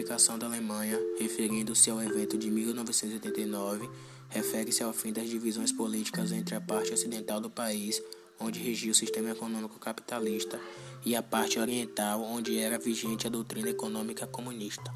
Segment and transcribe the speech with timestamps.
[0.00, 3.86] unificação da Alemanha, referindo-se ao evento de 1989,
[4.30, 8.02] refere-se ao fim das divisões políticas entre a parte ocidental do país,
[8.38, 10.58] onde regia o sistema econômico capitalista,
[11.04, 14.90] e a parte oriental, onde era vigente a doutrina econômica comunista.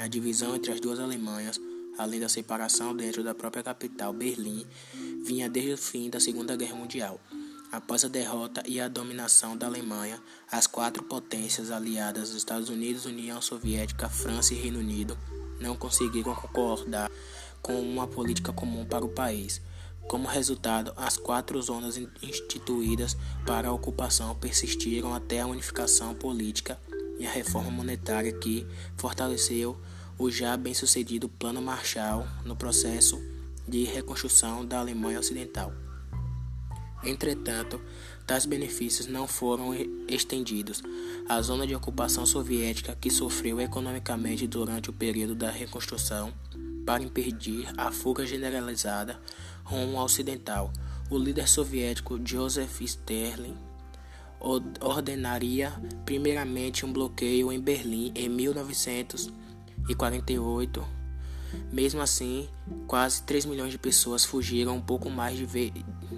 [0.00, 1.60] A divisão entre as duas Alemanhas,
[1.96, 4.66] além da separação dentro da própria capital, Berlim,
[5.24, 7.20] vinha desde o fim da Segunda Guerra Mundial.
[7.72, 13.40] Após a derrota e a dominação da Alemanha, as quatro potências aliadas, Estados Unidos, União
[13.40, 15.16] Soviética, França e Reino Unido,
[15.58, 17.10] não conseguiram concordar
[17.62, 19.62] com uma política comum para o país.
[20.06, 26.78] Como resultado, as quatro zonas instituídas para a ocupação persistiram até a unificação política
[27.18, 28.66] e a reforma monetária que
[28.98, 29.80] fortaleceu
[30.18, 33.18] o já bem-sucedido Plano Marshall no processo
[33.66, 35.72] de reconstrução da Alemanha Ocidental.
[37.04, 37.80] Entretanto,
[38.26, 39.74] tais benefícios não foram
[40.08, 40.80] estendidos
[41.28, 46.32] à zona de ocupação soviética que sofreu economicamente durante o período da reconstrução
[46.86, 49.20] para impedir a fuga generalizada
[49.64, 50.72] rumo ao ocidental.
[51.10, 53.56] O líder soviético Joseph Stalin
[54.80, 55.72] ordenaria
[56.04, 61.01] primeiramente um bloqueio em Berlim em 1948
[61.72, 62.48] mesmo assim,
[62.86, 65.70] quase 3 milhões de pessoas fugiram um pouco mais de,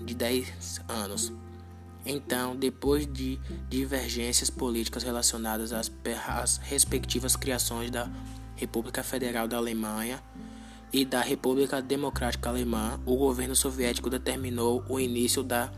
[0.04, 1.32] de 10 anos.
[2.06, 5.90] Então, depois de divergências políticas relacionadas às,
[6.28, 8.10] às respectivas criações da
[8.56, 10.22] República Federal da Alemanha
[10.92, 15.72] e da República Democrática Alemã, o governo soviético determinou o início da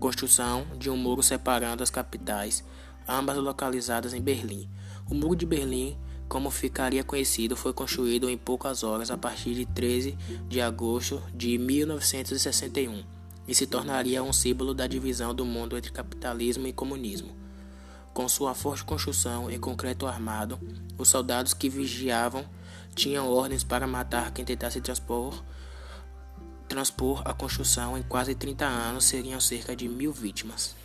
[0.00, 2.64] construção de um muro separando as capitais,
[3.06, 4.68] ambas localizadas em Berlim.
[5.08, 5.96] O Muro de Berlim
[6.28, 11.56] como ficaria conhecido, foi construído em poucas horas a partir de 13 de agosto de
[11.56, 13.02] 1961
[13.46, 17.34] e se tornaria um símbolo da divisão do mundo entre capitalismo e comunismo.
[18.12, 20.58] Com sua forte construção em concreto armado,
[20.98, 22.44] os soldados que vigiavam
[22.94, 25.42] tinham ordens para matar quem tentasse transpor,
[26.68, 30.76] transpor a construção em quase 30 anos seriam cerca de mil vítimas.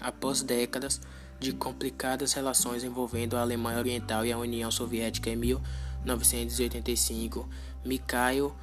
[0.00, 1.00] Após décadas,
[1.38, 7.48] de complicadas relações envolvendo a Alemanha Oriental e a União Soviética em 1985,
[7.84, 8.54] Mikhail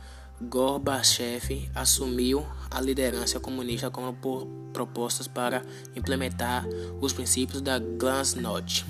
[0.42, 5.64] Gorbachev assumiu a liderança comunista por propostas para
[5.96, 6.66] implementar
[7.00, 8.86] os princípios da Glasnost.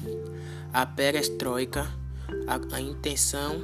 [0.71, 1.87] A perestroika,
[2.47, 3.61] a, a intenção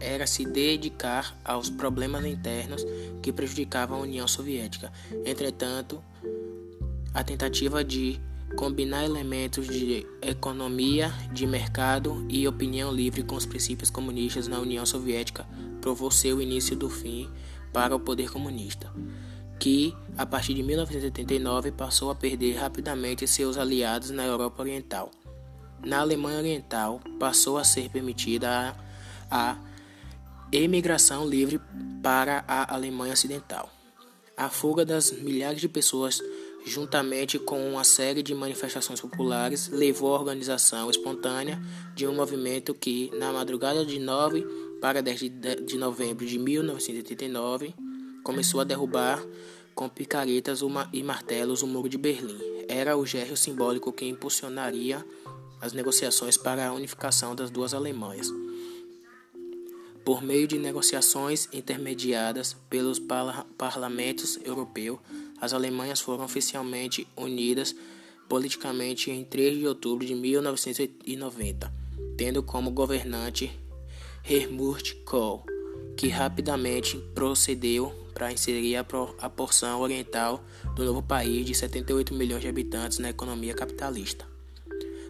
[0.00, 2.84] era se dedicar aos problemas internos
[3.22, 4.92] que prejudicavam a União Soviética.
[5.24, 6.02] Entretanto,
[7.12, 8.20] a tentativa de
[8.56, 14.84] combinar elementos de economia de mercado e opinião livre com os princípios comunistas na União
[14.86, 15.46] Soviética
[15.80, 17.30] provou seu início do fim
[17.72, 18.90] para o poder comunista,
[19.60, 25.10] que, a partir de 1989, passou a perder rapidamente seus aliados na Europa Oriental.
[25.84, 28.74] Na Alemanha Oriental, passou a ser permitida
[29.30, 29.58] a, a
[30.50, 31.60] emigração livre
[32.02, 33.70] para a Alemanha Ocidental.
[34.34, 36.22] A fuga das milhares de pessoas
[36.66, 41.62] juntamente com uma série de manifestações populares, levou à organização espontânea
[41.94, 44.44] de um movimento que, na madrugada de 9
[44.80, 45.20] para 10
[45.64, 47.72] de novembro de 1989,
[48.24, 49.24] começou a derrubar
[49.76, 50.60] com picaretas
[50.92, 52.36] e martelos o muro de Berlim.
[52.68, 55.06] Era o gesto simbólico que impulsionaria
[55.60, 58.28] as negociações para a unificação das duas Alemanhas.
[60.04, 63.00] Por meio de negociações intermediadas pelos
[63.56, 65.00] parlamentos europeu,
[65.40, 67.74] as Alemanhas foram oficialmente unidas
[68.28, 71.72] politicamente em 3 de outubro de 1990,
[72.16, 73.52] tendo como governante
[74.28, 75.44] Helmut Kohl,
[75.96, 80.42] que rapidamente procedeu para inserir a porção oriental
[80.74, 84.26] do novo país de 78 milhões de habitantes na economia capitalista.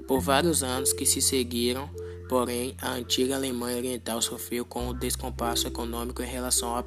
[0.07, 1.89] Por vários anos que se seguiram,
[2.29, 6.83] porém, a antiga Alemanha Oriental sofreu com o descompasso econômico em relação à,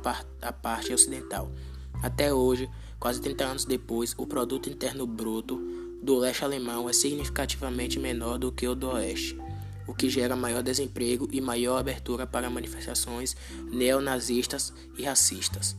[0.54, 1.52] parte ocidental.
[2.02, 2.70] Até hoje,
[3.00, 5.58] Quase 30 anos depois, o produto interno bruto
[6.04, 9.38] do leste alemão é significativamente menor do que o do oeste,
[9.88, 13.38] o que gera maior desemprego e maior abertura para manifestações
[13.72, 15.78] neonazistas e racistas.